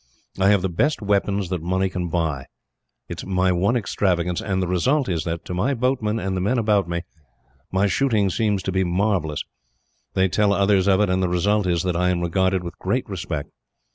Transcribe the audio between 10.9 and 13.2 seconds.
it, and the result is that I am regarded with great